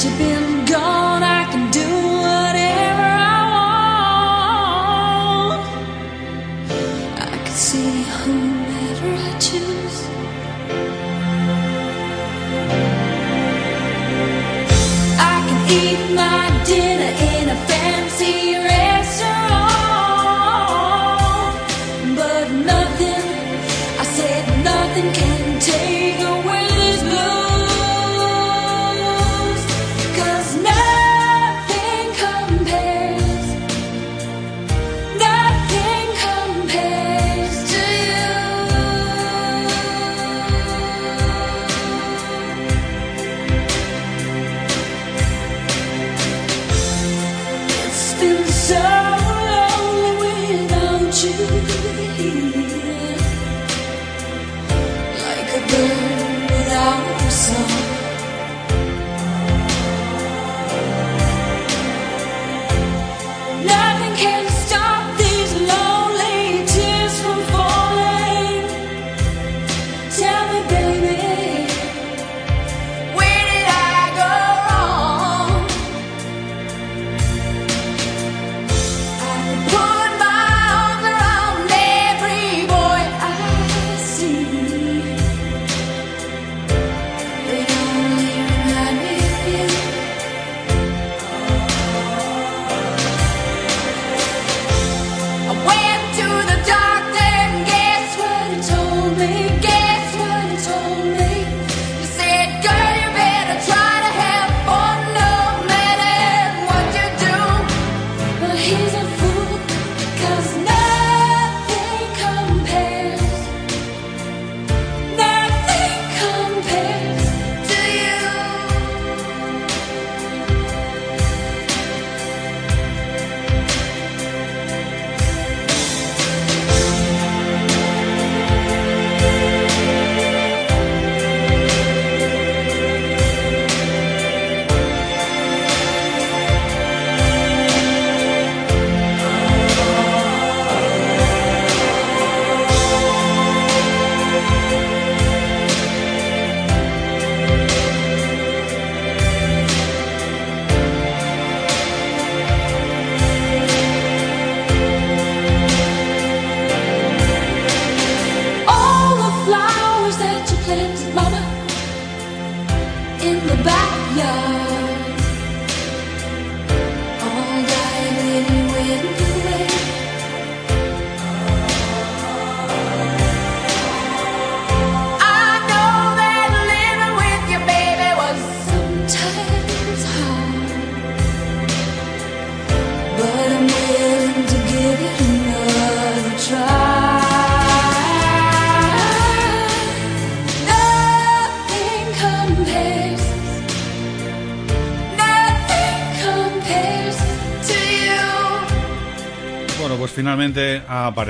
you 0.04 0.10
been 0.16 0.64
gone? 0.64 0.87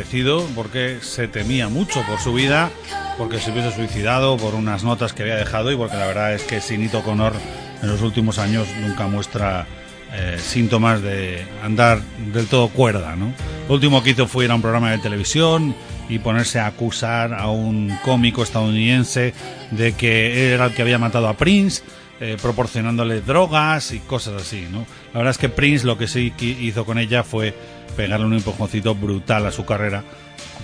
Ha 0.09 0.11
aparecido 0.11 0.47
porque 0.55 0.99
se 1.03 1.29
temía 1.29 1.69
mucho 1.69 2.03
por 2.07 2.19
su 2.19 2.33
vida, 2.33 2.71
porque 3.19 3.39
se 3.39 3.51
hubiese 3.51 3.73
suicidado 3.73 4.39
por 4.39 4.55
unas 4.55 4.83
notas 4.83 5.13
que 5.13 5.23
había 5.23 5.37
dejado 5.37 5.71
y 5.71 5.77
porque 5.77 5.97
la 5.97 6.07
verdad 6.07 6.35
es 6.35 6.43
que 6.45 6.63
Sinito 6.63 7.03
Connor 7.03 7.35
en 7.83 7.89
los 7.89 8.01
últimos 8.01 8.39
años 8.39 8.67
nunca 8.81 9.07
muestra 9.07 9.67
eh, 10.15 10.39
síntomas 10.39 11.03
de 11.03 11.45
andar 11.63 12.01
del 12.33 12.47
todo 12.47 12.69
cuerda, 12.69 13.17
¿no? 13.17 13.35
Lo 13.69 13.75
último 13.75 14.03
que 14.03 14.11
hizo 14.11 14.27
fue 14.27 14.47
ir 14.47 14.51
a 14.51 14.55
un 14.55 14.63
programa 14.63 14.91
de 14.93 14.99
televisión 14.99 15.75
y 16.09 16.19
ponerse 16.21 16.59
a 16.59 16.67
acusar 16.69 17.35
a 17.35 17.51
un 17.51 17.95
cómico 18.03 18.43
estadounidense 18.43 19.35
de 19.73 19.93
que 19.93 20.55
era 20.55 20.67
el 20.67 20.75
que 20.75 20.81
había 20.81 20.99
matado 20.99 21.29
a 21.29 21.35
Prince, 21.35 21.83
eh, 22.21 22.37
proporcionándole 22.41 23.21
drogas 23.21 23.93
y 23.93 24.01
cosas 24.01 24.43
así, 24.43 24.67
¿no? 24.71 24.87
La 25.13 25.19
verdad 25.21 25.31
es 25.31 25.39
que 25.39 25.49
Prince 25.49 25.87
lo 25.87 25.97
que 25.97 26.09
sí 26.09 26.33
hizo 26.41 26.85
con 26.85 26.99
ella 26.99 27.23
fue 27.23 27.55
pegarle 27.97 28.27
un 28.27 28.35
empujoncito 28.35 28.95
brutal 28.95 29.47
a 29.47 29.53
su 29.53 29.65
carrera, 29.65 30.05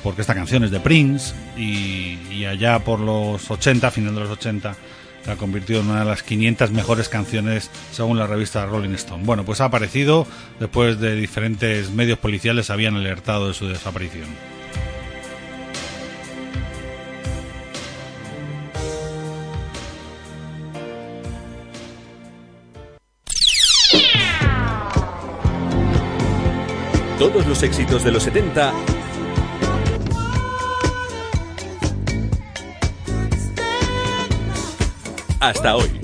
porque 0.02 0.20
esta 0.20 0.34
canción 0.34 0.64
es 0.64 0.70
de 0.70 0.80
Prince 0.80 1.34
y, 1.56 2.18
y 2.30 2.44
allá 2.44 2.80
por 2.80 3.00
los 3.00 3.50
80, 3.50 3.90
final 3.90 4.14
de 4.14 4.20
los 4.20 4.30
80, 4.30 4.76
la 5.26 5.36
convirtió 5.36 5.80
en 5.80 5.90
una 5.90 6.00
de 6.00 6.06
las 6.06 6.22
500 6.22 6.70
mejores 6.70 7.08
canciones 7.08 7.70
según 7.92 8.18
la 8.18 8.26
revista 8.26 8.66
Rolling 8.66 8.94
Stone. 8.94 9.24
Bueno, 9.24 9.44
pues 9.44 9.60
ha 9.60 9.66
aparecido 9.66 10.26
después 10.60 11.00
de 11.00 11.16
diferentes 11.16 11.90
medios 11.90 12.18
policiales 12.18 12.70
habían 12.70 12.96
alertado 12.96 13.48
de 13.48 13.54
su 13.54 13.68
desaparición. 13.68 14.53
Todos 27.24 27.46
los 27.46 27.62
éxitos 27.62 28.04
de 28.04 28.12
los 28.12 28.22
70 28.22 28.70
hasta 35.40 35.74
hoy. 35.74 36.00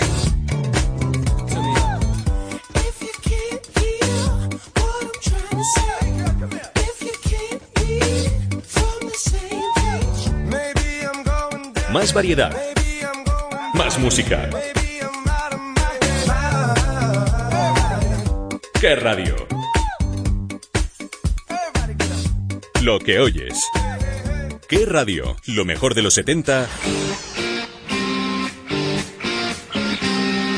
Más 11.93 12.15
variedad. 12.15 12.57
Más 13.75 13.99
música. 13.99 14.49
¿Qué 18.81 18.97
radio? 18.97 19.60
Lo 22.83 22.99
que 22.99 23.19
oyes. 23.19 23.55
¿Qué 24.69 24.87
radio? 24.87 25.37
Lo 25.47 25.65
mejor 25.65 25.95
de 25.95 26.03
los 26.03 26.15
70, 26.15 26.67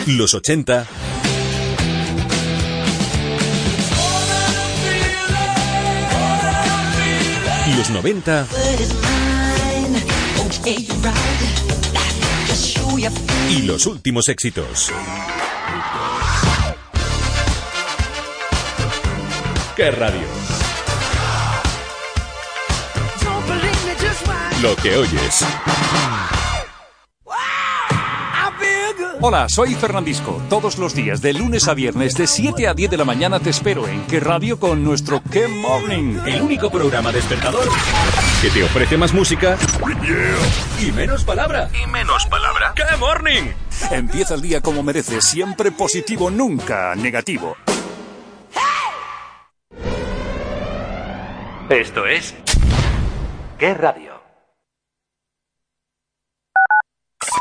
los 0.07 0.35
80 0.35 0.87
los 7.77 7.91
90 7.91 8.47
y 13.51 13.62
los 13.62 13.87
últimos 13.87 14.29
éxitos. 14.29 14.93
¿Qué 19.77 19.91
radio? 19.91 20.41
Lo 24.63 24.77
que 24.77 24.97
oyes. 24.97 25.45
Hola, 29.21 29.49
soy 29.49 29.75
Fernandisco. 29.75 30.41
Todos 30.49 30.79
los 30.79 30.95
días, 30.95 31.21
de 31.21 31.33
lunes 31.33 31.67
a 31.67 31.75
viernes, 31.75 32.15
de 32.15 32.29
7 32.29 32.69
a 32.69 32.75
10 32.75 32.93
de 32.93 32.97
la 32.97 33.05
mañana, 33.05 33.41
te 33.41 33.51
espero 33.51 33.89
en 33.89 34.07
Qué 34.07 34.21
Radio 34.21 34.61
con 34.61 34.85
nuestro 34.85 35.21
Qué 35.33 35.49
Morning. 35.49 36.19
El 36.27 36.43
único 36.43 36.71
programa 36.71 37.11
despertador 37.11 37.69
que 38.41 38.51
te 38.51 38.63
ofrece 38.63 38.97
más 38.97 39.13
música 39.13 39.59
y 40.81 40.93
menos 40.93 41.25
palabra. 41.25 41.69
Y 41.83 41.87
menos 41.89 42.27
palabra. 42.27 42.73
¡Qué 42.77 42.97
morning! 42.99 43.53
Empieza 43.91 44.35
el 44.35 44.43
día 44.43 44.61
como 44.61 44.85
mereces, 44.85 45.25
siempre 45.25 45.73
positivo, 45.73 46.31
nunca 46.31 46.95
negativo. 46.95 47.57
Esto 51.69 52.07
es 52.07 52.35
¿Qué 53.63 53.75
radio? 53.75 54.12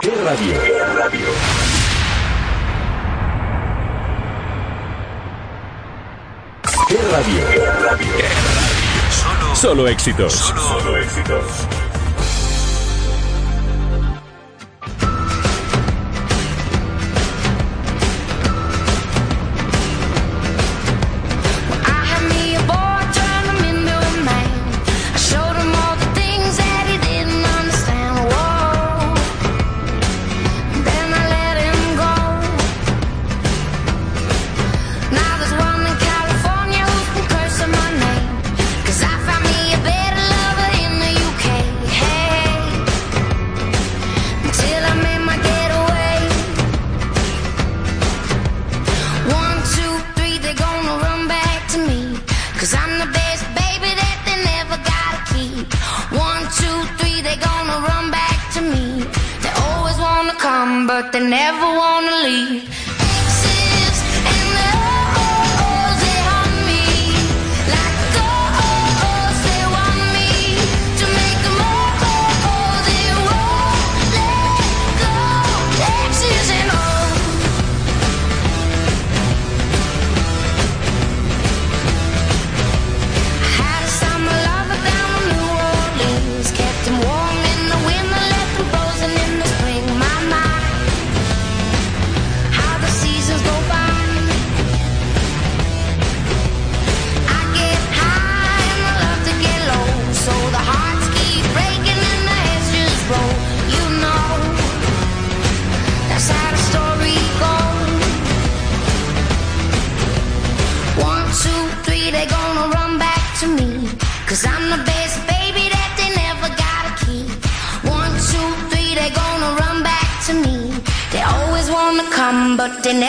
¿Qué 0.02 0.10
radio? 0.10 0.54
¿Qué 0.64 0.80
radio? 0.98 1.28
¿Qué 6.88 6.98
radio? 7.12 7.48
¿Qué 7.52 7.66
radio? 7.72 8.08
¿Qué 8.18 8.24
radio? 8.26 9.06
Solo, 9.12 9.56
Solo 9.56 9.88
éxitos. 9.88 10.34
Solo 10.34 10.98
éxitos. 10.98 11.68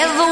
Never 0.02 0.31